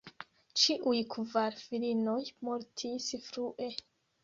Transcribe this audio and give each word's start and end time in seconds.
Ĉiuj 0.61 1.01
kvar 1.15 1.59
filinoj 1.65 2.17
mortis 2.51 3.09
frue. 3.29 3.71